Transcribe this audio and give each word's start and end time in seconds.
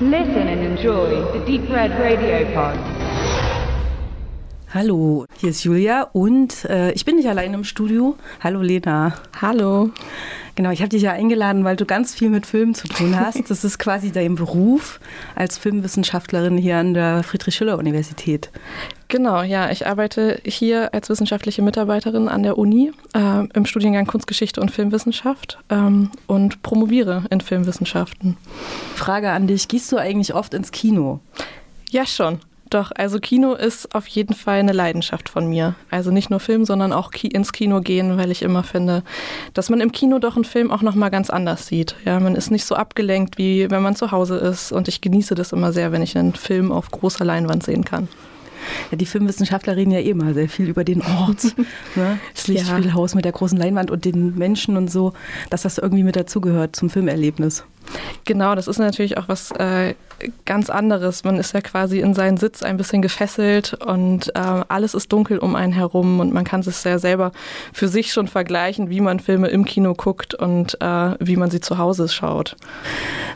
Listen 0.00 0.48
and 0.48 0.60
enjoy 0.60 1.22
the 1.32 1.38
Deep 1.46 1.70
Red 1.70 1.92
Radio 2.00 2.44
Pod. 2.52 2.76
Hallo, 4.74 5.24
hier 5.36 5.50
ist 5.50 5.62
Julia 5.62 6.08
und 6.12 6.64
äh, 6.64 6.90
ich 6.94 7.04
bin 7.04 7.14
nicht 7.14 7.28
allein 7.28 7.54
im 7.54 7.62
Studio. 7.62 8.16
Hallo 8.42 8.60
Lena. 8.60 9.14
Hallo. 9.40 9.90
Genau, 10.56 10.70
ich 10.70 10.80
habe 10.80 10.88
dich 10.88 11.02
ja 11.02 11.12
eingeladen, 11.12 11.64
weil 11.64 11.74
du 11.74 11.84
ganz 11.84 12.14
viel 12.14 12.30
mit 12.30 12.46
Filmen 12.46 12.74
zu 12.74 12.86
tun 12.88 13.18
hast. 13.18 13.34
Das 13.54 13.62
ist 13.62 13.78
quasi 13.78 14.10
dein 14.10 14.36
Beruf 14.36 15.00
als 15.34 15.58
Filmwissenschaftlerin 15.58 16.56
hier 16.56 16.78
an 16.78 16.94
der 16.94 17.22
Friedrich-Schiller-Universität. 17.22 18.50
Genau, 19.08 19.42
ja, 19.42 19.70
ich 19.70 19.86
arbeite 19.86 20.40
hier 20.44 20.94
als 20.94 21.08
wissenschaftliche 21.10 21.62
Mitarbeiterin 21.62 22.28
an 22.28 22.42
der 22.42 22.56
Uni 22.58 22.92
äh, 23.14 23.46
im 23.52 23.66
Studiengang 23.66 24.06
Kunstgeschichte 24.06 24.60
und 24.60 24.70
Filmwissenschaft 24.70 25.58
ähm, 25.70 26.10
und 26.26 26.62
promoviere 26.62 27.24
in 27.30 27.40
Filmwissenschaften. 27.40 28.36
Frage 28.94 29.30
an 29.30 29.46
dich, 29.46 29.68
gehst 29.68 29.92
du 29.92 29.98
eigentlich 29.98 30.34
oft 30.34 30.54
ins 30.54 30.72
Kino? 30.72 31.20
Ja, 31.90 32.06
schon. 32.06 32.40
Doch, 32.70 32.92
also 32.94 33.18
Kino 33.20 33.54
ist 33.54 33.94
auf 33.94 34.06
jeden 34.06 34.34
Fall 34.34 34.58
eine 34.58 34.72
Leidenschaft 34.72 35.28
von 35.28 35.48
mir. 35.48 35.74
Also 35.90 36.10
nicht 36.10 36.30
nur 36.30 36.40
Film, 36.40 36.64
sondern 36.64 36.92
auch 36.92 37.12
ins 37.12 37.52
Kino 37.52 37.80
gehen, 37.80 38.16
weil 38.16 38.30
ich 38.30 38.42
immer 38.42 38.62
finde, 38.62 39.02
dass 39.52 39.70
man 39.70 39.80
im 39.80 39.92
Kino 39.92 40.18
doch 40.18 40.36
einen 40.36 40.44
Film 40.44 40.70
auch 40.70 40.82
nochmal 40.82 41.10
ganz 41.10 41.30
anders 41.30 41.66
sieht. 41.66 41.94
Ja, 42.04 42.18
man 42.20 42.34
ist 42.34 42.50
nicht 42.50 42.64
so 42.64 42.74
abgelenkt, 42.74 43.38
wie 43.38 43.70
wenn 43.70 43.82
man 43.82 43.96
zu 43.96 44.10
Hause 44.10 44.36
ist. 44.36 44.72
Und 44.72 44.88
ich 44.88 45.00
genieße 45.00 45.34
das 45.34 45.52
immer 45.52 45.72
sehr, 45.72 45.92
wenn 45.92 46.02
ich 46.02 46.16
einen 46.16 46.34
Film 46.34 46.72
auf 46.72 46.90
großer 46.90 47.24
Leinwand 47.24 47.62
sehen 47.62 47.84
kann. 47.84 48.08
Ja, 48.90 48.96
die 48.96 49.06
Filmwissenschaftler 49.06 49.76
reden 49.76 49.90
ja 49.90 50.00
eh 50.00 50.14
mal 50.14 50.34
sehr 50.34 50.48
viel 50.48 50.68
über 50.68 50.84
den 50.84 51.02
Ort, 51.02 51.56
ne? 51.96 52.18
das 52.34 52.48
Lichtspielhaus 52.48 53.12
ja. 53.12 53.16
mit 53.16 53.24
der 53.24 53.32
großen 53.32 53.58
Leinwand 53.58 53.90
und 53.90 54.04
den 54.04 54.36
Menschen 54.36 54.76
und 54.76 54.90
so, 54.90 55.12
dass 55.50 55.62
das 55.62 55.78
irgendwie 55.78 56.02
mit 56.02 56.16
dazugehört 56.16 56.74
zum 56.74 56.90
Filmerlebnis. 56.90 57.64
Genau, 58.24 58.54
das 58.54 58.68
ist 58.68 58.78
natürlich 58.78 59.18
auch 59.18 59.28
was 59.28 59.50
äh, 59.52 59.94
ganz 60.44 60.70
anderes. 60.70 61.24
Man 61.24 61.36
ist 61.36 61.52
ja 61.52 61.60
quasi 61.60 62.00
in 62.00 62.14
seinen 62.14 62.36
Sitz 62.36 62.62
ein 62.62 62.76
bisschen 62.76 63.02
gefesselt 63.02 63.74
und 63.84 64.34
äh, 64.34 64.38
alles 64.68 64.94
ist 64.94 65.12
dunkel 65.12 65.38
um 65.38 65.56
einen 65.56 65.72
herum 65.72 66.20
und 66.20 66.32
man 66.32 66.44
kann 66.44 66.60
es 66.60 66.84
ja 66.84 66.98
selber 66.98 67.32
für 67.72 67.88
sich 67.88 68.12
schon 68.12 68.28
vergleichen, 68.28 68.90
wie 68.90 69.00
man 69.00 69.20
Filme 69.20 69.48
im 69.48 69.64
Kino 69.64 69.94
guckt 69.94 70.34
und 70.34 70.80
äh, 70.80 71.14
wie 71.18 71.36
man 71.36 71.50
sie 71.50 71.60
zu 71.60 71.78
Hause 71.78 72.08
schaut. 72.08 72.56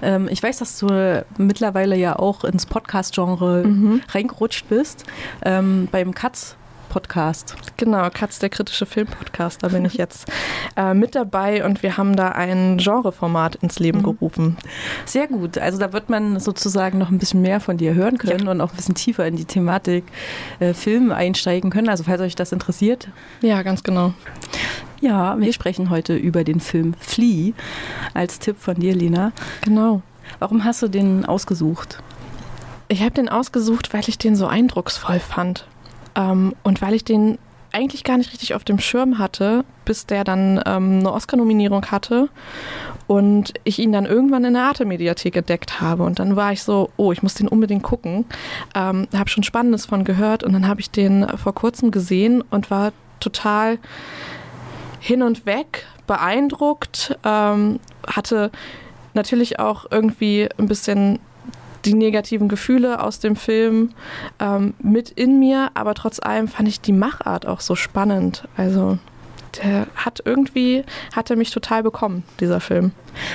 Ähm, 0.02 0.28
ich 0.30 0.42
weiß, 0.42 0.58
dass 0.58 0.78
du 0.78 1.24
mittlerweile 1.36 1.96
ja 1.96 2.18
auch 2.18 2.44
ins 2.44 2.66
Podcast-Genre 2.66 3.64
mhm. 3.64 4.02
reingerutscht 4.10 4.68
bist. 4.68 5.04
Ähm, 5.44 5.88
beim 5.90 6.14
Katz 6.14 6.56
Podcast. 6.88 7.56
Genau, 7.76 8.08
Katz, 8.12 8.38
der 8.38 8.48
kritische 8.48 8.86
Filmpodcast, 8.86 9.62
da 9.62 9.68
bin 9.68 9.84
ich 9.84 9.94
jetzt 9.94 10.30
äh, 10.76 10.94
mit 10.94 11.14
dabei 11.14 11.64
und 11.64 11.82
wir 11.82 11.96
haben 11.96 12.16
da 12.16 12.30
ein 12.30 12.78
Genreformat 12.78 13.56
ins 13.56 13.78
Leben 13.78 13.98
mhm. 13.98 14.04
gerufen. 14.04 14.56
Sehr 15.04 15.26
gut, 15.26 15.58
also 15.58 15.78
da 15.78 15.92
wird 15.92 16.08
man 16.08 16.40
sozusagen 16.40 16.98
noch 16.98 17.10
ein 17.10 17.18
bisschen 17.18 17.42
mehr 17.42 17.60
von 17.60 17.76
dir 17.76 17.94
hören 17.94 18.18
können 18.18 18.46
ja. 18.46 18.50
und 18.50 18.60
auch 18.60 18.70
ein 18.70 18.76
bisschen 18.76 18.94
tiefer 18.94 19.26
in 19.26 19.36
die 19.36 19.44
Thematik 19.44 20.04
äh, 20.60 20.74
Film 20.74 21.12
einsteigen 21.12 21.70
können, 21.70 21.88
also 21.88 22.04
falls 22.04 22.20
euch 22.20 22.34
das 22.34 22.52
interessiert. 22.52 23.08
Ja, 23.42 23.62
ganz 23.62 23.82
genau. 23.82 24.14
Ja, 25.00 25.38
wir 25.38 25.52
sprechen 25.52 25.90
heute 25.90 26.16
über 26.16 26.42
den 26.42 26.60
Film 26.60 26.94
Flea 26.98 27.52
als 28.14 28.40
Tipp 28.40 28.56
von 28.58 28.74
dir, 28.74 28.94
Lena. 28.94 29.32
Genau. 29.62 30.02
Warum 30.38 30.64
hast 30.64 30.82
du 30.82 30.88
den 30.88 31.24
ausgesucht? 31.24 32.02
Ich 32.88 33.02
habe 33.02 33.12
den 33.12 33.28
ausgesucht, 33.28 33.92
weil 33.92 34.08
ich 34.08 34.18
den 34.18 34.34
so 34.34 34.46
eindrucksvoll 34.46 35.20
fand. 35.20 35.66
Ähm, 36.18 36.54
und 36.62 36.82
weil 36.82 36.94
ich 36.94 37.04
den 37.04 37.38
eigentlich 37.72 38.04
gar 38.04 38.18
nicht 38.18 38.32
richtig 38.32 38.54
auf 38.54 38.64
dem 38.64 38.78
Schirm 38.78 39.18
hatte, 39.18 39.64
bis 39.84 40.06
der 40.06 40.24
dann 40.24 40.60
ähm, 40.66 41.00
eine 41.00 41.12
Oscar-Nominierung 41.12 41.86
hatte 41.86 42.28
und 43.06 43.54
ich 43.64 43.78
ihn 43.78 43.92
dann 43.92 44.06
irgendwann 44.06 44.44
in 44.44 44.54
der 44.54 44.64
Arte-Mediathek 44.64 45.36
entdeckt 45.36 45.80
habe. 45.80 46.02
Und 46.02 46.18
dann 46.18 46.34
war 46.34 46.52
ich 46.52 46.62
so, 46.62 46.90
oh, 46.96 47.12
ich 47.12 47.22
muss 47.22 47.34
den 47.34 47.48
unbedingt 47.48 47.82
gucken. 47.82 48.24
Ähm, 48.74 49.06
habe 49.14 49.30
schon 49.30 49.42
Spannendes 49.42 49.86
von 49.86 50.04
gehört 50.04 50.44
und 50.44 50.52
dann 50.52 50.66
habe 50.66 50.80
ich 50.80 50.90
den 50.90 51.26
vor 51.36 51.54
kurzem 51.54 51.90
gesehen 51.90 52.42
und 52.50 52.70
war 52.70 52.92
total 53.20 53.78
hin 55.00 55.22
und 55.22 55.46
weg, 55.46 55.86
beeindruckt, 56.06 57.16
ähm, 57.24 57.80
hatte 58.06 58.50
natürlich 59.14 59.58
auch 59.58 59.86
irgendwie 59.90 60.48
ein 60.58 60.66
bisschen 60.66 61.18
die 61.84 61.94
negativen 61.94 62.48
Gefühle 62.48 63.02
aus 63.02 63.20
dem 63.20 63.36
Film 63.36 63.90
ähm, 64.38 64.74
mit 64.80 65.10
in 65.10 65.38
mir, 65.38 65.70
aber 65.74 65.94
trotz 65.94 66.20
allem 66.20 66.48
fand 66.48 66.68
ich 66.68 66.80
die 66.80 66.92
Machart 66.92 67.46
auch 67.46 67.60
so 67.60 67.74
spannend. 67.74 68.48
Also 68.56 68.98
der 69.56 69.86
hat 69.96 70.22
irgendwie, 70.24 70.84
hat 71.14 71.30
er 71.30 71.36
mich 71.36 71.50
total 71.50 71.82
bekommen, 71.82 72.24
dieser 72.40 72.60
Film. 72.60 72.92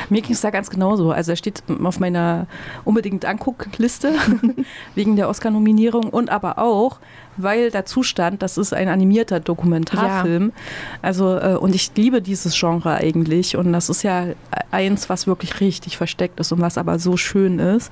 Mir 0.09 0.21
ging 0.21 0.33
es 0.33 0.41
da 0.41 0.49
ganz 0.49 0.69
genauso. 0.69 1.11
Also 1.11 1.31
er 1.31 1.35
steht 1.35 1.63
auf 1.83 1.99
meiner 1.99 2.47
unbedingt 2.85 3.25
Anguckliste 3.25 4.13
wegen 4.95 5.15
der 5.15 5.29
Oscar-Nominierung 5.29 6.09
und 6.09 6.29
aber 6.29 6.57
auch, 6.59 6.99
weil 7.37 7.71
dazu 7.71 8.03
stand, 8.03 8.41
das 8.41 8.57
ist 8.57 8.73
ein 8.73 8.87
animierter 8.87 9.39
Dokumentarfilm. 9.39 10.49
Ja. 10.55 10.61
Also 11.01 11.37
äh, 11.37 11.55
und 11.59 11.75
ich 11.75 11.91
liebe 11.95 12.21
dieses 12.21 12.57
Genre 12.57 12.95
eigentlich 12.95 13.57
und 13.57 13.73
das 13.73 13.89
ist 13.89 14.03
ja 14.03 14.27
eins, 14.71 15.09
was 15.09 15.27
wirklich 15.27 15.59
richtig 15.59 15.97
versteckt 15.97 16.39
ist 16.39 16.51
und 16.51 16.61
was 16.61 16.77
aber 16.77 16.99
so 16.99 17.17
schön 17.17 17.59
ist. 17.59 17.91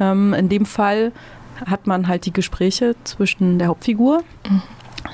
Ähm, 0.00 0.34
in 0.34 0.48
dem 0.48 0.66
Fall 0.66 1.12
hat 1.64 1.86
man 1.86 2.08
halt 2.08 2.26
die 2.26 2.32
Gespräche 2.32 2.94
zwischen 3.04 3.58
der 3.58 3.68
Hauptfigur. 3.68 4.22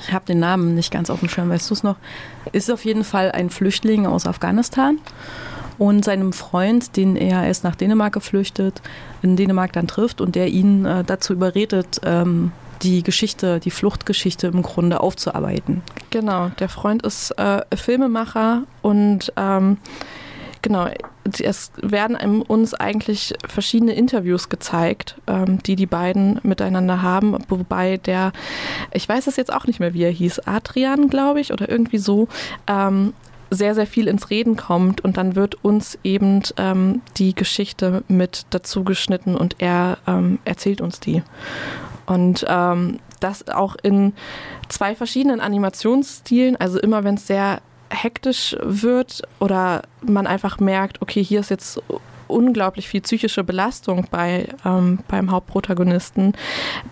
Ich 0.07 0.13
habe 0.13 0.25
den 0.25 0.39
Namen 0.39 0.75
nicht 0.75 0.91
ganz 0.91 1.09
auf 1.09 1.19
dem 1.19 1.29
Schirm, 1.29 1.49
weißt 1.49 1.69
du 1.69 1.73
es 1.73 1.83
noch? 1.83 1.95
Ist 2.51 2.71
auf 2.71 2.85
jeden 2.85 3.03
Fall 3.03 3.31
ein 3.31 3.49
Flüchtling 3.49 4.05
aus 4.05 4.27
Afghanistan 4.27 4.99
und 5.77 6.05
seinem 6.05 6.33
Freund, 6.33 6.95
den 6.97 7.15
er 7.15 7.45
erst 7.45 7.63
nach 7.63 7.75
Dänemark 7.75 8.13
geflüchtet, 8.13 8.81
in 9.21 9.35
Dänemark 9.35 9.73
dann 9.73 9.87
trifft 9.87 10.21
und 10.21 10.35
der 10.35 10.49
ihn 10.49 10.85
äh, 10.85 11.03
dazu 11.03 11.33
überredet, 11.33 12.01
ähm, 12.03 12.51
die 12.81 13.01
Geschichte, 13.01 13.59
die 13.59 13.71
Fluchtgeschichte 13.71 14.47
im 14.47 14.61
Grunde 14.61 14.99
aufzuarbeiten. 14.99 15.81
Genau, 16.09 16.49
der 16.59 16.69
Freund 16.69 17.03
ist 17.03 17.31
äh, 17.39 17.61
Filmemacher 17.75 18.63
und 18.81 19.31
ähm, 19.37 19.77
Genau, 20.63 20.87
es 21.41 21.71
werden 21.81 22.41
uns 22.41 22.73
eigentlich 22.73 23.33
verschiedene 23.45 23.93
Interviews 23.93 24.47
gezeigt, 24.47 25.17
ähm, 25.27 25.61
die 25.61 25.75
die 25.75 25.85
beiden 25.85 26.39
miteinander 26.43 27.01
haben, 27.01 27.37
wobei 27.49 27.97
der, 27.97 28.31
ich 28.93 29.07
weiß 29.07 29.27
es 29.27 29.35
jetzt 29.35 29.51
auch 29.51 29.67
nicht 29.67 29.81
mehr, 29.81 29.93
wie 29.93 30.03
er 30.03 30.09
hieß, 30.09 30.39
Adrian, 30.47 31.09
glaube 31.09 31.41
ich, 31.41 31.51
oder 31.51 31.69
irgendwie 31.69 31.97
so, 31.97 32.29
ähm, 32.65 33.13
sehr, 33.51 33.75
sehr 33.75 33.85
viel 33.85 34.07
ins 34.07 34.29
Reden 34.29 34.55
kommt 34.55 35.01
und 35.01 35.17
dann 35.17 35.35
wird 35.35 35.63
uns 35.65 35.99
eben 36.01 36.41
ähm, 36.55 37.01
die 37.17 37.35
Geschichte 37.35 38.03
mit 38.07 38.45
dazu 38.49 38.85
geschnitten 38.85 39.35
und 39.35 39.57
er 39.59 39.97
erzählt 40.45 40.81
uns 40.81 40.99
die. 40.99 41.21
Und 42.07 42.47
das 43.19 43.47
auch 43.47 43.75
in 43.83 44.13
zwei 44.69 44.95
verschiedenen 44.95 45.39
Animationsstilen, 45.39 46.55
also 46.55 46.79
immer 46.79 47.03
wenn 47.03 47.15
es 47.15 47.27
sehr 47.27 47.61
hektisch 47.89 48.55
wird 48.61 49.21
oder 49.39 49.83
man 50.01 50.27
einfach 50.27 50.59
merkt, 50.59 51.01
okay, 51.01 51.23
hier 51.23 51.39
ist 51.39 51.49
jetzt 51.49 51.81
unglaublich 52.27 52.87
viel 52.87 53.01
psychische 53.01 53.43
Belastung 53.43 54.07
bei, 54.09 54.47
ähm, 54.65 54.99
beim 55.07 55.31
Hauptprotagonisten, 55.31 56.33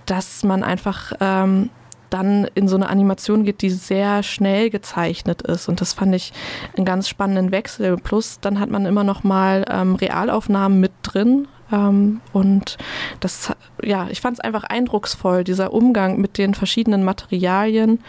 dass 0.05 0.43
man 0.43 0.63
einfach 0.63 1.13
ähm, 1.19 1.69
dann 2.09 2.45
in 2.55 2.67
so 2.67 2.75
eine 2.75 2.89
Animation 2.89 3.43
geht, 3.43 3.61
die 3.61 3.69
sehr 3.69 4.21
schnell 4.21 4.69
gezeichnet 4.69 5.41
ist. 5.41 5.69
Und 5.69 5.81
das 5.81 5.93
fand 5.93 6.13
ich 6.13 6.33
einen 6.75 6.85
ganz 6.85 7.07
spannenden 7.07 7.51
Wechsel. 7.51 7.95
Plus 7.95 8.39
dann 8.39 8.59
hat 8.59 8.69
man 8.69 8.85
immer 8.85 9.03
noch 9.03 9.23
mal 9.23 9.65
ähm, 9.69 9.95
Realaufnahmen 9.95 10.79
mit 10.79 10.91
drin, 11.03 11.47
ähm, 11.71 12.21
und 12.33 12.77
das, 13.19 13.51
ja, 13.83 14.07
ich 14.09 14.21
fand 14.21 14.37
es 14.37 14.39
einfach 14.39 14.63
eindrucksvoll, 14.63 15.43
dieser 15.43 15.73
Umgang 15.73 16.19
mit 16.19 16.37
den 16.37 16.53
verschiedenen 16.53 17.03
Materialien 17.03 17.99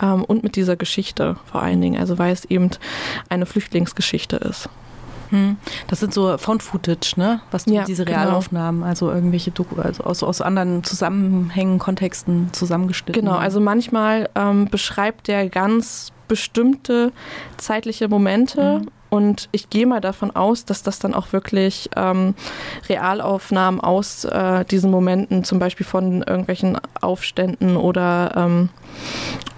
ähm, 0.00 0.24
und 0.24 0.42
mit 0.42 0.56
dieser 0.56 0.76
Geschichte 0.76 1.36
vor 1.44 1.62
allen 1.62 1.80
Dingen, 1.80 2.00
also 2.00 2.18
weil 2.18 2.32
es 2.32 2.44
eben 2.44 2.70
eine 3.28 3.46
Flüchtlingsgeschichte 3.46 4.36
ist. 4.36 4.68
Hm. 5.30 5.56
Das 5.88 6.00
sind 6.00 6.14
so 6.14 6.36
Found-Footage, 6.38 7.14
ne? 7.16 7.40
Was 7.50 7.66
ja, 7.66 7.84
diese 7.84 8.04
genau. 8.04 8.18
Realaufnahmen, 8.18 8.80
genau. 8.80 8.90
also 8.90 9.10
irgendwelche 9.10 9.50
Doku 9.50 9.80
also 9.80 10.04
aus, 10.04 10.22
aus 10.22 10.40
anderen 10.40 10.84
Zusammenhängen, 10.84 11.78
Kontexten 11.78 12.52
zusammengeschnitten. 12.52 13.20
Genau, 13.20 13.36
also 13.36 13.60
manchmal 13.60 14.28
ähm, 14.34 14.68
beschreibt 14.70 15.28
der 15.28 15.48
ganz 15.48 16.12
bestimmte 16.28 17.12
zeitliche 17.56 18.08
Momente 18.08 18.80
mhm. 18.80 18.90
Und 19.14 19.48
ich 19.52 19.70
gehe 19.70 19.86
mal 19.86 20.00
davon 20.00 20.34
aus, 20.34 20.64
dass 20.64 20.82
das 20.82 20.98
dann 20.98 21.14
auch 21.14 21.32
wirklich 21.32 21.88
ähm, 21.94 22.34
Realaufnahmen 22.88 23.80
aus 23.80 24.24
äh, 24.24 24.64
diesen 24.64 24.90
Momenten, 24.90 25.44
zum 25.44 25.60
Beispiel 25.60 25.86
von 25.86 26.22
irgendwelchen 26.22 26.80
Aufständen 27.00 27.76
oder, 27.76 28.32
ähm, 28.34 28.70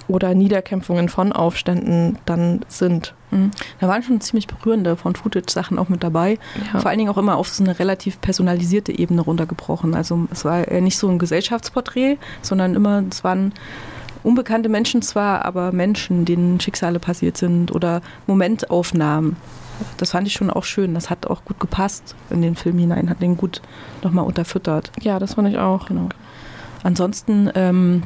oder 0.09 0.35
Niederkämpfungen 0.35 1.09
von 1.09 1.33
Aufständen 1.33 2.19
dann 2.27 2.67
sind. 2.69 3.15
Mhm. 3.31 3.51
Da 3.81 3.89
waren 3.89 4.03
schon 4.03 4.21
ziemlich 4.21 4.47
berührende 4.47 4.95
von 4.95 5.17
Footage-Sachen 5.17 5.79
auch 5.79 5.89
mit 5.89 6.03
dabei. 6.03 6.39
Ja. 6.75 6.81
Vor 6.81 6.91
allen 6.91 6.99
Dingen 6.99 7.11
auch 7.11 7.17
immer 7.17 7.39
auf 7.39 7.49
so 7.49 7.65
eine 7.65 7.79
relativ 7.79 8.21
personalisierte 8.21 8.93
Ebene 8.93 9.23
runtergebrochen. 9.23 9.95
Also 9.95 10.29
es 10.31 10.45
war 10.45 10.71
nicht 10.83 10.99
so 10.99 11.09
ein 11.09 11.19
Gesellschaftsporträt, 11.19 12.19
sondern 12.43 12.75
immer, 12.75 13.03
es 13.11 13.25
waren 13.25 13.55
unbekannte 14.27 14.69
Menschen 14.69 15.03
zwar, 15.03 15.45
aber 15.45 15.71
Menschen, 15.71 16.25
denen 16.25 16.61
Schicksale 16.61 16.99
passiert 16.99 17.37
sind 17.37 17.71
oder 17.71 18.03
Momentaufnahmen. 18.27 19.37
das 19.99 20.11
fand 20.11 20.27
ich 20.27 20.33
schon 20.35 20.51
auch 20.51 20.65
schön. 20.65 20.95
Das 20.95 21.11
hat 21.11 21.27
auch 21.29 21.45
gut 21.45 21.61
gepasst 21.61 22.17
in 22.31 22.43
den 22.43 22.57
Film 22.57 22.77
hinein, 22.77 23.09
hat 23.09 23.23
den 23.23 23.37
gut 23.37 23.63
nochmal 24.03 24.25
unterfüttert. 24.25 24.91
Ja, 25.01 25.21
das 25.21 25.35
fand 25.35 25.49
ich 25.49 25.59
auch. 25.59 25.87
Genau. 25.87 26.09
Ansonsten 26.83 27.51
ähm, 27.55 28.03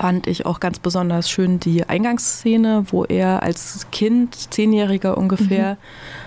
fand 0.00 0.26
ich 0.26 0.46
auch 0.46 0.60
ganz 0.60 0.78
besonders 0.78 1.28
schön 1.28 1.60
die 1.60 1.86
Eingangsszene, 1.86 2.86
wo 2.88 3.04
er 3.04 3.42
als 3.42 3.86
Kind, 3.92 4.50
Zehnjähriger 4.50 5.18
ungefähr, 5.18 5.76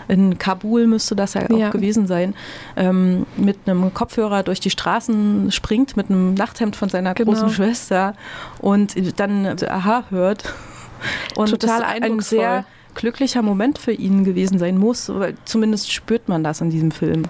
mhm. 0.08 0.14
in 0.14 0.38
Kabul 0.38 0.86
müsste 0.86 1.16
das 1.16 1.34
ja 1.34 1.50
auch 1.50 1.58
ja. 1.58 1.72
gewesen 1.72 2.06
sein, 2.06 2.36
ähm, 2.76 3.26
mit 3.36 3.58
einem 3.66 3.92
Kopfhörer 3.92 4.44
durch 4.44 4.60
die 4.60 4.70
Straßen 4.70 5.52
springt, 5.52 5.98
mit 5.98 6.12
einem 6.12 6.36
Nachthemd 6.36 6.76
von 6.76 6.90
seiner 6.90 7.16
genau. 7.16 7.32
großen 7.32 7.50
Schwester 7.50 8.14
und 8.60 8.94
dann 9.20 9.58
Aha 9.68 10.06
hört. 10.12 10.54
Und 11.36 11.50
Total 11.50 11.84
ein 11.84 12.22
sehr 12.22 12.64
glücklicher 12.96 13.42
Moment 13.42 13.78
für 13.78 13.92
ihn 13.92 14.24
gewesen 14.24 14.58
sein 14.58 14.78
muss, 14.78 15.10
weil 15.10 15.36
zumindest 15.44 15.92
spürt 15.92 16.30
man 16.30 16.46
das 16.46 16.62
in 16.62 16.70
diesem 16.70 16.92
Film. 16.92 17.24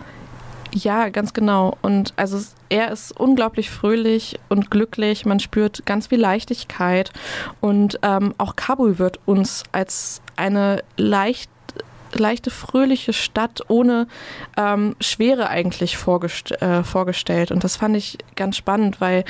Ja, 0.75 1.09
ganz 1.09 1.33
genau. 1.33 1.77
Und 1.83 2.13
also 2.15 2.39
er 2.69 2.91
ist 2.91 3.11
unglaublich 3.19 3.69
fröhlich 3.69 4.39
und 4.49 4.71
glücklich. 4.71 5.25
Man 5.25 5.39
spürt 5.39 5.85
ganz 5.85 6.07
viel 6.07 6.19
Leichtigkeit. 6.19 7.11
Und 7.61 7.99
ähm, 8.01 8.33
auch 8.39 8.55
Kabul 8.55 8.97
wird 8.97 9.19
uns 9.25 9.63
als 9.71 10.21
eine 10.35 10.83
leicht 10.97 11.51
leichte, 12.19 12.49
fröhliche 12.49 13.13
Stadt 13.13 13.61
ohne 13.67 14.07
ähm, 14.57 14.95
Schwere 14.99 15.49
eigentlich 15.49 15.97
vorgest 15.97 16.51
äh, 16.61 16.83
vorgestellt. 16.83 17.51
Und 17.51 17.63
das 17.63 17.75
fand 17.75 17.95
ich 17.95 18.17
ganz 18.35 18.57
spannend, 18.57 19.01
weil 19.01 19.23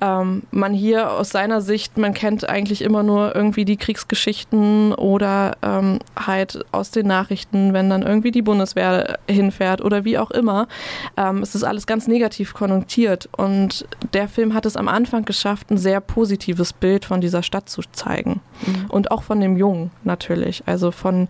ähm, 0.00 0.42
man 0.50 0.72
hier 0.72 1.12
aus 1.12 1.30
seiner 1.30 1.60
Sicht, 1.60 1.98
man 1.98 2.14
kennt 2.14 2.48
eigentlich 2.48 2.82
immer 2.82 3.02
nur 3.02 3.34
irgendwie 3.34 3.64
die 3.64 3.76
Kriegsgeschichten 3.76 4.94
oder 4.94 5.56
ähm, 5.62 5.98
halt 6.16 6.64
aus 6.72 6.90
den 6.90 7.06
Nachrichten, 7.06 7.72
wenn 7.72 7.90
dann 7.90 8.02
irgendwie 8.02 8.30
die 8.30 8.42
Bundeswehr 8.42 9.18
hinfährt 9.28 9.80
oder 9.80 10.04
wie 10.04 10.18
auch 10.18 10.30
immer. 10.30 10.68
Ähm, 11.16 11.42
es 11.42 11.54
ist 11.54 11.64
alles 11.64 11.86
ganz 11.86 12.06
negativ 12.06 12.54
konnotiert. 12.54 13.28
Und 13.36 13.86
der 14.14 14.28
Film 14.28 14.54
hat 14.54 14.66
es 14.66 14.76
am 14.76 14.88
Anfang 14.88 15.24
geschafft, 15.24 15.70
ein 15.70 15.78
sehr 15.78 16.00
positives 16.00 16.72
Bild 16.72 17.04
von 17.04 17.20
dieser 17.20 17.42
Stadt 17.42 17.68
zu 17.68 17.82
zeigen. 17.92 18.40
Mhm. 18.66 18.86
Und 18.88 19.10
auch 19.10 19.22
von 19.22 19.40
dem 19.40 19.56
Jungen 19.56 19.90
natürlich. 20.04 20.62
Also 20.66 20.90
von 20.90 21.28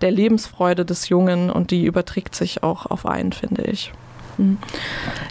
der 0.00 0.10
Lebens 0.10 0.37
Lebensfreude 0.38 0.84
des 0.84 1.08
Jungen 1.08 1.50
und 1.50 1.70
die 1.72 1.84
überträgt 1.84 2.34
sich 2.34 2.62
auch 2.62 2.86
auf 2.86 3.06
einen, 3.06 3.32
finde 3.32 3.62
ich. 3.62 3.92
Hm. 4.38 4.56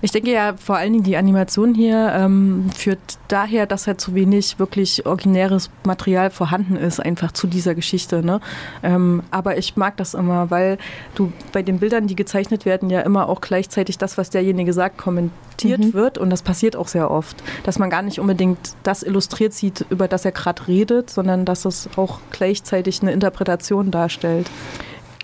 Ich 0.02 0.12
denke 0.12 0.32
ja 0.32 0.56
vor 0.58 0.76
allen 0.76 0.92
Dingen 0.92 1.06
die 1.06 1.16
Animation 1.16 1.74
hier 1.74 2.12
ähm, 2.14 2.70
führt 2.76 3.00
daher, 3.30 3.66
dass 3.66 3.88
halt 3.88 4.02
zu 4.02 4.14
wenig 4.14 4.60
wirklich 4.60 5.06
originäres 5.06 5.70
Material 5.86 6.30
vorhanden 6.30 6.76
ist, 6.76 7.00
einfach 7.00 7.32
zu 7.32 7.48
dieser 7.48 7.74
Geschichte. 7.74 8.24
Ne? 8.24 8.42
Ähm, 8.84 9.24
aber 9.32 9.58
ich 9.58 9.78
mag 9.78 9.96
das 9.96 10.14
immer, 10.14 10.52
weil 10.52 10.78
du 11.16 11.32
bei 11.54 11.64
den 11.64 11.80
Bildern, 11.80 12.08
die 12.08 12.16
gezeichnet 12.16 12.66
werden, 12.66 12.90
ja 12.90 13.00
immer 13.02 13.30
auch 13.30 13.40
gleichzeitig 13.40 13.98
das, 13.98 14.18
was 14.18 14.30
derjenige 14.30 14.74
sagt, 14.74 14.98
kommentiert 14.98 15.80
mhm. 15.80 15.94
wird. 15.94 16.18
Und 16.18 16.30
das 16.30 16.42
passiert 16.42 16.76
auch 16.76 16.90
sehr 16.90 17.10
oft, 17.10 17.42
dass 17.64 17.80
man 17.80 17.90
gar 17.90 18.02
nicht 18.02 18.20
unbedingt 18.20 18.60
das 18.84 19.04
illustriert 19.04 19.54
sieht, 19.54 19.86
über 19.90 20.10
das 20.10 20.26
er 20.26 20.34
gerade 20.34 20.68
redet, 20.68 21.10
sondern 21.10 21.46
dass 21.46 21.64
es 21.64 21.90
auch 21.96 22.20
gleichzeitig 22.32 23.02
eine 23.02 23.14
Interpretation 23.14 23.90
darstellt. 23.90 24.50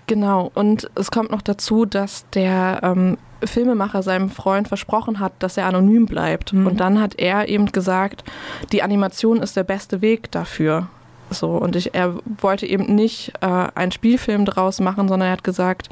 Genau, 0.07 0.51
und 0.53 0.89
es 0.95 1.11
kommt 1.11 1.31
noch 1.31 1.41
dazu, 1.41 1.85
dass 1.85 2.29
der 2.31 2.81
ähm, 2.83 3.17
Filmemacher 3.43 4.03
seinem 4.03 4.29
Freund 4.29 4.67
versprochen 4.67 5.19
hat, 5.19 5.33
dass 5.39 5.57
er 5.57 5.65
anonym 5.65 6.05
bleibt. 6.05 6.53
Mhm. 6.53 6.67
Und 6.67 6.79
dann 6.79 6.99
hat 7.01 7.19
er 7.19 7.47
eben 7.47 7.67
gesagt, 7.67 8.23
die 8.71 8.83
Animation 8.83 9.41
ist 9.41 9.55
der 9.55 9.63
beste 9.63 10.01
Weg 10.01 10.31
dafür. 10.31 10.87
So, 11.29 11.51
und 11.51 11.75
ich, 11.75 11.95
er 11.95 12.15
wollte 12.41 12.65
eben 12.65 12.93
nicht 12.95 13.33
äh, 13.41 13.47
einen 13.47 13.91
Spielfilm 13.91 14.45
draus 14.45 14.79
machen, 14.79 15.07
sondern 15.07 15.29
er 15.29 15.33
hat 15.33 15.43
gesagt, 15.43 15.89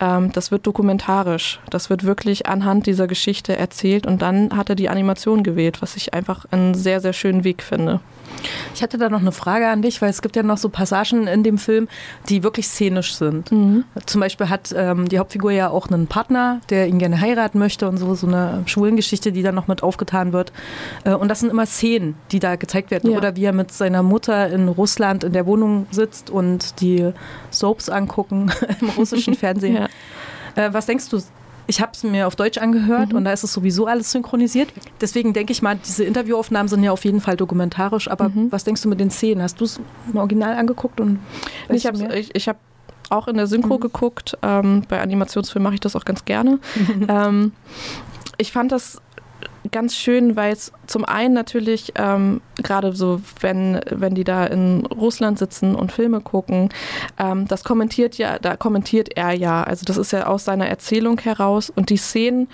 ähm, 0.00 0.32
das 0.32 0.50
wird 0.50 0.66
dokumentarisch. 0.66 1.60
Das 1.70 1.90
wird 1.90 2.04
wirklich 2.04 2.46
anhand 2.46 2.86
dieser 2.86 3.06
Geschichte 3.06 3.56
erzählt. 3.56 4.06
Und 4.06 4.22
dann 4.22 4.56
hat 4.56 4.68
er 4.68 4.74
die 4.74 4.88
Animation 4.88 5.42
gewählt, 5.42 5.80
was 5.82 5.96
ich 5.96 6.14
einfach 6.14 6.44
einen 6.50 6.74
sehr, 6.74 7.00
sehr 7.00 7.12
schönen 7.12 7.44
Weg 7.44 7.62
finde. 7.62 8.00
Ich 8.74 8.82
hatte 8.82 8.98
da 8.98 9.08
noch 9.08 9.20
eine 9.20 9.32
Frage 9.32 9.68
an 9.68 9.82
dich, 9.82 10.00
weil 10.02 10.10
es 10.10 10.22
gibt 10.22 10.36
ja 10.36 10.42
noch 10.42 10.58
so 10.58 10.68
Passagen 10.68 11.26
in 11.26 11.42
dem 11.42 11.58
Film, 11.58 11.88
die 12.28 12.42
wirklich 12.42 12.68
szenisch 12.68 13.14
sind. 13.14 13.50
Mhm. 13.52 13.84
Zum 14.06 14.20
Beispiel 14.20 14.48
hat 14.48 14.74
ähm, 14.76 15.08
die 15.08 15.18
Hauptfigur 15.18 15.50
ja 15.50 15.70
auch 15.70 15.88
einen 15.88 16.06
Partner, 16.06 16.60
der 16.70 16.88
ihn 16.88 16.98
gerne 16.98 17.20
heiraten 17.20 17.58
möchte 17.58 17.88
und 17.88 17.96
so, 17.96 18.14
so 18.14 18.26
eine 18.26 18.62
Schwulengeschichte, 18.66 19.32
die 19.32 19.42
dann 19.42 19.54
noch 19.54 19.68
mit 19.68 19.82
aufgetan 19.82 20.32
wird. 20.32 20.52
Äh, 21.04 21.14
und 21.14 21.28
das 21.28 21.40
sind 21.40 21.50
immer 21.50 21.66
Szenen, 21.66 22.14
die 22.32 22.38
da 22.38 22.56
gezeigt 22.56 22.90
werden. 22.90 23.10
Ja. 23.10 23.18
Oder 23.18 23.36
wie 23.36 23.44
er 23.44 23.52
mit 23.52 23.72
seiner 23.72 24.02
Mutter 24.02 24.48
in 24.48 24.68
Russland 24.68 25.24
in 25.24 25.32
der 25.32 25.46
Wohnung 25.46 25.86
sitzt 25.90 26.30
und 26.30 26.80
die 26.80 27.12
Soaps 27.50 27.88
angucken 27.88 28.50
im 28.80 28.88
russischen 28.90 29.34
Fernsehen. 29.36 29.74
ja. 29.76 29.88
Äh, 30.56 30.72
was 30.72 30.86
denkst 30.86 31.08
du, 31.08 31.20
ich 31.70 31.80
habe 31.80 31.92
es 31.94 32.02
mir 32.02 32.26
auf 32.26 32.34
Deutsch 32.34 32.58
angehört 32.58 33.10
mhm. 33.10 33.18
und 33.18 33.24
da 33.24 33.32
ist 33.32 33.44
es 33.44 33.52
sowieso 33.52 33.86
alles 33.86 34.10
synchronisiert. 34.10 34.72
Deswegen 35.00 35.32
denke 35.32 35.52
ich 35.52 35.62
mal, 35.62 35.76
diese 35.76 36.02
Interviewaufnahmen 36.02 36.68
sind 36.68 36.82
ja 36.82 36.90
auf 36.90 37.04
jeden 37.04 37.20
Fall 37.20 37.36
dokumentarisch. 37.36 38.10
Aber 38.10 38.28
mhm. 38.28 38.50
was 38.50 38.64
denkst 38.64 38.82
du 38.82 38.88
mit 38.88 38.98
den 38.98 39.10
Szenen? 39.10 39.40
Hast 39.40 39.60
du 39.60 39.64
es 39.64 39.80
im 40.12 40.18
Original 40.18 40.54
angeguckt? 40.54 41.00
Und 41.00 41.20
ich 41.68 41.86
habe 41.86 42.12
ich, 42.18 42.34
ich 42.34 42.48
hab 42.48 42.58
auch 43.08 43.28
in 43.28 43.36
der 43.36 43.46
Synchro 43.46 43.76
mhm. 43.76 43.80
geguckt. 43.80 44.36
Ähm, 44.42 44.82
bei 44.88 45.00
Animationsfilmen 45.00 45.62
mache 45.62 45.74
ich 45.74 45.80
das 45.80 45.94
auch 45.94 46.04
ganz 46.04 46.24
gerne. 46.24 46.58
ähm, 47.08 47.52
ich 48.36 48.50
fand 48.50 48.72
das 48.72 49.00
ganz 49.70 49.96
schön, 49.96 50.36
weil 50.36 50.52
es 50.52 50.72
zum 50.86 51.04
einen 51.04 51.34
natürlich 51.34 51.92
ähm, 51.96 52.40
gerade 52.62 52.92
so, 52.92 53.20
wenn, 53.40 53.80
wenn 53.90 54.14
die 54.14 54.24
da 54.24 54.46
in 54.46 54.86
Russland 54.86 55.38
sitzen 55.38 55.74
und 55.74 55.92
Filme 55.92 56.20
gucken, 56.20 56.70
ähm, 57.18 57.46
das 57.46 57.64
kommentiert 57.64 58.18
ja, 58.18 58.38
da 58.38 58.56
kommentiert 58.56 59.16
er 59.16 59.32
ja. 59.32 59.62
Also 59.62 59.84
das 59.84 59.96
ist 59.96 60.12
ja 60.12 60.26
aus 60.26 60.44
seiner 60.44 60.66
Erzählung 60.68 61.18
heraus. 61.20 61.70
Und 61.70 61.90
die 61.90 61.96
Szenen 61.96 62.48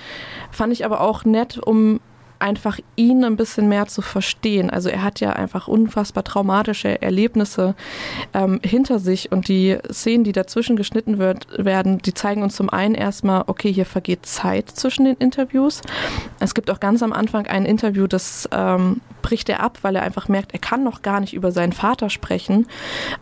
fand 0.50 0.72
ich 0.72 0.84
aber 0.84 1.00
auch 1.00 1.24
nett, 1.24 1.58
um 1.58 2.00
einfach 2.38 2.78
ihn 2.96 3.24
ein 3.24 3.36
bisschen 3.36 3.68
mehr 3.68 3.86
zu 3.86 4.02
verstehen. 4.02 4.70
Also 4.70 4.88
er 4.88 5.02
hat 5.02 5.20
ja 5.20 5.32
einfach 5.32 5.68
unfassbar 5.68 6.24
traumatische 6.24 7.00
Erlebnisse 7.00 7.74
ähm, 8.34 8.60
hinter 8.64 8.98
sich 8.98 9.32
und 9.32 9.48
die 9.48 9.78
Szenen, 9.90 10.24
die 10.24 10.32
dazwischen 10.32 10.76
geschnitten 10.76 11.18
wird, 11.18 11.46
werden, 11.56 11.98
die 11.98 12.14
zeigen 12.14 12.42
uns 12.42 12.56
zum 12.56 12.70
einen 12.70 12.94
erstmal, 12.94 13.44
okay, 13.46 13.72
hier 13.72 13.86
vergeht 13.86 14.26
Zeit 14.26 14.70
zwischen 14.70 15.04
den 15.04 15.16
Interviews. 15.16 15.82
Es 16.40 16.54
gibt 16.54 16.70
auch 16.70 16.80
ganz 16.80 17.02
am 17.02 17.12
Anfang 17.12 17.46
ein 17.46 17.64
Interview, 17.64 18.06
das 18.06 18.48
ähm, 18.52 19.00
bricht 19.22 19.48
er 19.48 19.60
ab, 19.60 19.78
weil 19.82 19.96
er 19.96 20.02
einfach 20.02 20.28
merkt, 20.28 20.52
er 20.52 20.60
kann 20.60 20.84
noch 20.84 21.02
gar 21.02 21.20
nicht 21.20 21.34
über 21.34 21.50
seinen 21.50 21.72
Vater 21.72 22.10
sprechen. 22.10 22.66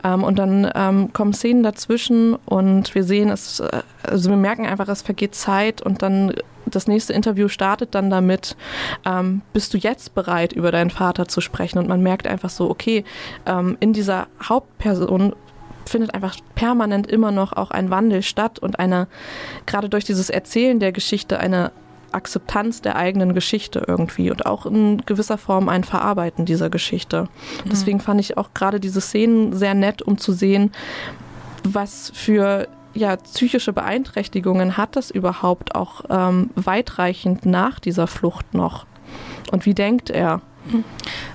Ähm, 0.02 0.22
und 0.22 0.38
dann 0.38 0.70
ähm, 0.74 1.12
kommen 1.12 1.32
Szenen 1.32 1.62
dazwischen 1.62 2.34
und 2.34 2.94
wir 2.94 3.04
sehen 3.04 3.30
es, 3.30 3.60
äh, 3.60 3.82
also 4.02 4.28
wir 4.28 4.36
merken 4.36 4.66
einfach, 4.66 4.88
es 4.88 5.02
vergeht 5.02 5.34
Zeit 5.34 5.80
und 5.80 6.02
dann 6.02 6.34
das 6.74 6.86
nächste 6.86 7.12
Interview 7.12 7.48
startet 7.48 7.94
dann 7.94 8.10
damit, 8.10 8.56
ähm, 9.04 9.42
bist 9.52 9.74
du 9.74 9.78
jetzt 9.78 10.14
bereit, 10.14 10.52
über 10.52 10.72
deinen 10.72 10.90
Vater 10.90 11.28
zu 11.28 11.40
sprechen? 11.40 11.78
Und 11.78 11.88
man 11.88 12.02
merkt 12.02 12.26
einfach 12.26 12.50
so, 12.50 12.70
okay, 12.70 13.04
ähm, 13.46 13.76
in 13.80 13.92
dieser 13.92 14.26
Hauptperson 14.42 15.34
findet 15.86 16.14
einfach 16.14 16.36
permanent 16.54 17.06
immer 17.06 17.30
noch 17.30 17.52
auch 17.52 17.70
ein 17.70 17.90
Wandel 17.90 18.22
statt 18.22 18.58
und 18.58 18.78
eine, 18.78 19.06
gerade 19.66 19.88
durch 19.88 20.04
dieses 20.04 20.30
Erzählen 20.30 20.80
der 20.80 20.92
Geschichte, 20.92 21.38
eine 21.38 21.72
Akzeptanz 22.12 22.80
der 22.80 22.96
eigenen 22.96 23.34
Geschichte 23.34 23.82
irgendwie 23.86 24.30
und 24.30 24.46
auch 24.46 24.66
in 24.66 25.02
gewisser 25.04 25.36
Form 25.36 25.68
ein 25.68 25.84
Verarbeiten 25.84 26.44
dieser 26.44 26.70
Geschichte. 26.70 27.22
Mhm. 27.64 27.70
Deswegen 27.70 28.00
fand 28.00 28.20
ich 28.20 28.38
auch 28.38 28.54
gerade 28.54 28.80
diese 28.80 29.00
Szenen 29.00 29.52
sehr 29.52 29.74
nett, 29.74 30.00
um 30.00 30.16
zu 30.16 30.32
sehen, 30.32 30.72
was 31.64 32.12
für 32.14 32.68
ja, 32.94 33.16
psychische 33.16 33.72
Beeinträchtigungen 33.72 34.76
hat 34.76 34.96
das 34.96 35.10
überhaupt 35.10 35.74
auch 35.74 36.02
ähm, 36.08 36.50
weitreichend 36.54 37.46
nach 37.46 37.78
dieser 37.80 38.06
Flucht 38.06 38.54
noch? 38.54 38.86
Und 39.52 39.66
wie 39.66 39.74
denkt 39.74 40.10
er? 40.10 40.40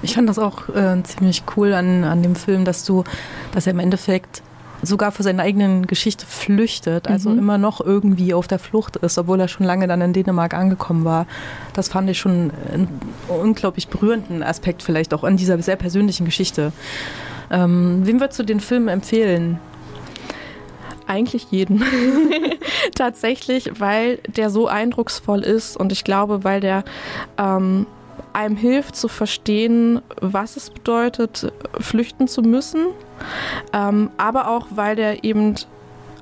Ich 0.01 0.16
fand 0.16 0.28
das 0.28 0.39
auch 0.39 0.70
äh, 0.70 1.01
ziemlich 1.04 1.44
cool 1.56 1.74
an, 1.74 2.04
an 2.04 2.24
dem 2.24 2.36
Film, 2.36 2.66
dass 2.66 2.84
du, 2.84 3.04
dass 3.51 3.68
er 3.68 3.74
im 3.74 3.80
Endeffekt 3.80 4.42
sogar 4.82 5.12
vor 5.12 5.24
seiner 5.24 5.44
eigenen 5.44 5.88
Geschichte 5.88 6.25
flüchtet, 6.25 7.08
also 7.08 7.30
mhm. 7.30 7.39
immer 7.39 7.58
noch 7.58 7.82
irgendwie 7.82 8.34
auf 8.34 8.48
der 8.48 8.60
Flucht 8.60 8.96
ist, 8.96 9.18
obwohl 9.18 9.39
er 9.39 9.48
schon 9.48 9.66
lange 9.66 9.88
dann 9.88 10.01
in 10.01 10.13
Dänemark 10.13 10.54
angekommen 10.54 11.04
war. 11.04 11.28
Das 11.74 11.89
fand 11.89 12.10
ich 12.10 12.18
schon 12.18 12.51
einen 12.72 12.88
unglaublich 13.28 13.89
berührenden 13.89 14.42
Aspekt 14.42 14.82
vielleicht 14.82 15.13
auch 15.13 15.24
an 15.24 15.38
dieser 15.38 15.62
sehr 15.62 15.75
persönlichen 15.75 16.25
Geschichte. 16.25 16.72
Ähm, 17.51 18.01
wem 18.04 18.20
würdest 18.20 18.39
du 18.39 18.44
den 18.44 18.60
Film 18.60 18.88
empfehlen? 18.88 19.60
Eigentlich 21.10 21.48
jeden. 21.51 21.84
Tatsächlich, 22.96 23.80
weil 23.80 24.18
der 24.28 24.50
so 24.50 24.68
eindrucksvoll 24.68 25.42
ist 25.42 25.75
und 25.75 25.92
ich 25.92 26.04
glaube, 26.04 26.44
weil 26.44 26.60
der 26.60 26.84
ähm, 27.38 27.88
einem 28.34 28.56
hilft 28.56 28.96
zu 28.96 29.08
verstehen, 29.08 30.01
was 30.22 30.56
es 30.56 30.70
bedeutet, 30.70 31.51
flüchten 31.80 32.28
zu 32.28 32.42
müssen, 32.42 32.88
ähm, 33.74 34.12
aber 34.18 34.50
auch, 34.50 34.68
weil 34.72 34.96
der 34.96 35.24
eben 35.24 35.56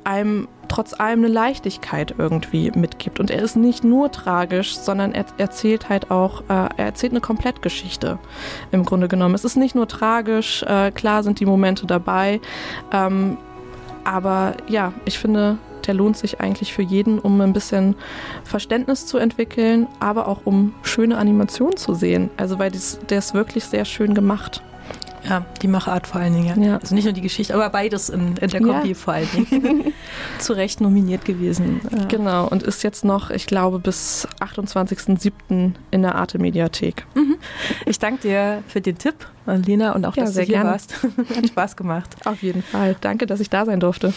einem 0.03 0.47
trotz 0.67 0.93
allem 0.93 1.19
eine 1.19 1.27
Leichtigkeit 1.27 2.15
irgendwie 2.17 2.71
mitgibt. 2.71 3.19
Und 3.19 3.31
er 3.31 3.41
ist 3.41 3.55
nicht 3.55 3.83
nur 3.83 4.11
tragisch, 4.11 4.77
sondern 4.77 5.13
er 5.13 5.25
erzählt 5.37 5.89
halt 5.89 6.11
auch, 6.11 6.41
äh, 6.41 6.69
er 6.77 6.85
erzählt 6.85 7.13
eine 7.13 7.21
Komplettgeschichte 7.21 8.19
im 8.71 8.83
Grunde 8.83 9.07
genommen. 9.07 9.35
Es 9.35 9.45
ist 9.45 9.55
nicht 9.55 9.75
nur 9.75 9.87
tragisch, 9.87 10.63
äh, 10.63 10.91
klar 10.91 11.23
sind 11.23 11.39
die 11.39 11.45
Momente 11.45 11.85
dabei, 11.85 12.41
ähm, 12.91 13.37
aber 14.07 14.55
ja, 14.69 14.93
ich 15.03 15.19
finde, 15.19 15.57
der 15.85 15.93
lohnt 15.93 16.15
sich 16.15 16.39
eigentlich 16.39 16.73
für 16.73 16.81
jeden, 16.81 17.19
um 17.19 17.41
ein 17.41 17.51
bisschen 17.51 17.95
Verständnis 18.45 19.05
zu 19.05 19.17
entwickeln, 19.17 19.87
aber 19.99 20.29
auch 20.29 20.41
um 20.45 20.73
schöne 20.81 21.17
Animationen 21.17 21.75
zu 21.75 21.93
sehen. 21.93 22.29
Also 22.37 22.57
weil 22.57 22.71
dies, 22.71 22.99
der 23.09 23.19
ist 23.19 23.33
wirklich 23.33 23.65
sehr 23.65 23.83
schön 23.83 24.13
gemacht. 24.13 24.61
Ja, 25.27 25.45
die 25.61 25.67
Machart 25.67 26.07
vor 26.07 26.21
allen 26.21 26.33
Dingen. 26.33 26.63
Ja. 26.63 26.77
Also 26.77 26.95
nicht 26.95 27.05
nur 27.05 27.13
die 27.13 27.21
Geschichte, 27.21 27.53
aber 27.53 27.69
beides 27.69 28.09
in, 28.09 28.37
in 28.37 28.49
der 28.49 28.61
Kombi 28.61 28.89
ja. 28.89 28.95
vor 28.95 29.13
allen 29.13 29.29
Dingen. 29.31 29.93
Zu 30.39 30.53
Recht 30.53 30.81
nominiert 30.81 31.25
gewesen. 31.25 31.81
Genau, 32.07 32.47
und 32.47 32.63
ist 32.63 32.83
jetzt 32.83 33.03
noch, 33.03 33.29
ich 33.29 33.47
glaube, 33.47 33.79
bis 33.79 34.27
28.07. 34.39 35.73
in 35.91 36.01
der 36.01 36.15
Arte-Mediathek. 36.15 37.05
Mhm. 37.15 37.37
Ich 37.85 37.99
danke 37.99 38.21
dir 38.21 38.63
für 38.67 38.81
den 38.81 38.97
Tipp, 38.97 39.15
Lena, 39.45 39.93
und 39.93 40.05
auch, 40.05 40.15
ja, 40.15 40.23
dass 40.23 40.33
du 40.33 40.41
hier 40.41 40.55
gerne. 40.55 40.71
warst. 40.71 40.95
Hat 41.35 41.47
Spaß 41.47 41.75
gemacht. 41.75 42.15
Auf 42.25 42.41
jeden 42.41 42.63
Fall. 42.63 42.95
Danke, 43.01 43.25
dass 43.25 43.39
ich 43.39 43.49
da 43.49 43.65
sein 43.65 43.79
durfte. 43.79 44.13